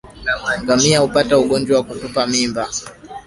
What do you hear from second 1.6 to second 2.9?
wa kutupa mimba